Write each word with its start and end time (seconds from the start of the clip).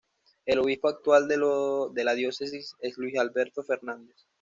El 0.47 0.57
obispo 0.57 0.87
actual 0.89 1.27
de 1.27 1.37
la 2.03 2.15
diócesis 2.15 2.73
es 2.79 2.97
Luis 2.97 3.19
Alberto 3.19 3.61
Fernández. 3.61 4.15